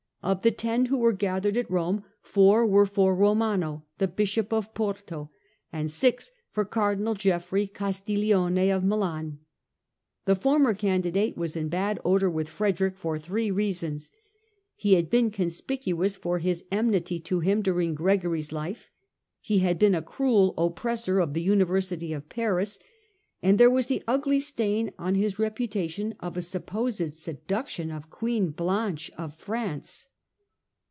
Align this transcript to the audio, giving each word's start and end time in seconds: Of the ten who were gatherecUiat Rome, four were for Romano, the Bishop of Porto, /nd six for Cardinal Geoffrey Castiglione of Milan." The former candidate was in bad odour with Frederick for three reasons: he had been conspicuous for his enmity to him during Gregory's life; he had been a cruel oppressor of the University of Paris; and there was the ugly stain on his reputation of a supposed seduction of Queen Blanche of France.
Of 0.23 0.43
the 0.43 0.51
ten 0.51 0.85
who 0.85 0.99
were 0.99 1.17
gatherecUiat 1.17 1.65
Rome, 1.67 2.03
four 2.21 2.67
were 2.67 2.85
for 2.85 3.15
Romano, 3.15 3.85
the 3.97 4.07
Bishop 4.07 4.53
of 4.53 4.71
Porto, 4.75 5.31
/nd 5.73 5.89
six 5.89 6.29
for 6.51 6.63
Cardinal 6.63 7.15
Geoffrey 7.15 7.65
Castiglione 7.65 8.69
of 8.69 8.83
Milan." 8.83 9.39
The 10.25 10.35
former 10.35 10.75
candidate 10.75 11.35
was 11.37 11.55
in 11.55 11.69
bad 11.69 11.99
odour 12.05 12.29
with 12.29 12.49
Frederick 12.49 12.97
for 12.99 13.17
three 13.17 13.49
reasons: 13.49 14.11
he 14.75 14.93
had 14.93 15.09
been 15.09 15.31
conspicuous 15.31 16.15
for 16.15 16.37
his 16.37 16.65
enmity 16.71 17.19
to 17.21 17.39
him 17.39 17.63
during 17.63 17.95
Gregory's 17.95 18.51
life; 18.51 18.91
he 19.39 19.57
had 19.57 19.79
been 19.79 19.95
a 19.95 20.03
cruel 20.03 20.53
oppressor 20.55 21.19
of 21.19 21.33
the 21.33 21.41
University 21.41 22.13
of 22.13 22.29
Paris; 22.29 22.77
and 23.41 23.57
there 23.57 23.71
was 23.71 23.87
the 23.87 24.03
ugly 24.07 24.39
stain 24.39 24.91
on 24.99 25.15
his 25.15 25.39
reputation 25.39 26.13
of 26.19 26.37
a 26.37 26.43
supposed 26.43 27.15
seduction 27.15 27.89
of 27.89 28.11
Queen 28.11 28.51
Blanche 28.51 29.09
of 29.17 29.33
France. 29.33 30.07